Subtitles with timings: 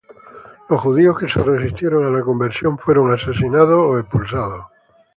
[0.67, 4.65] Los judíos que se resistieron a la conversión fueron asesinados o expulsados.